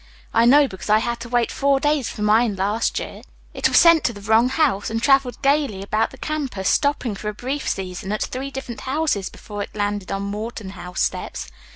I 0.33 0.45
know, 0.45 0.67
because 0.67 0.89
I 0.89 0.97
had 0.97 1.19
to 1.19 1.29
wait 1.29 1.51
four 1.51 1.79
days 1.79 2.09
for 2.09 2.23
mine 2.23 2.55
last 2.55 2.97
year. 2.97 3.21
It 3.53 3.67
was 3.69 3.77
sent 3.77 4.03
to 4.05 4.13
the 4.13 4.21
wrong 4.21 4.49
house, 4.49 4.89
and 4.89 4.99
traveled 4.99 5.39
gaily 5.43 5.83
about 5.83 6.09
the 6.09 6.17
campus, 6.17 6.69
stopping 6.69 7.13
for 7.13 7.29
a 7.29 7.35
brief 7.35 7.69
season 7.69 8.11
at 8.11 8.23
three 8.23 8.49
different 8.49 8.81
houses 8.81 9.29
before 9.29 9.61
it 9.61 9.75
landed 9.75 10.11
on 10.11 10.23
Morton 10.23 10.71
House 10.71 11.01
steps. 11.01 11.51